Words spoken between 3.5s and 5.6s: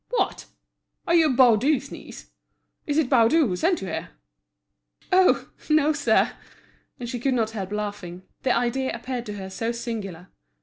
sent you here?" "Oh!